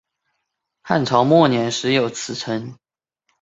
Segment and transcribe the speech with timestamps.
[0.81, 2.75] 汉朝末年始有此称。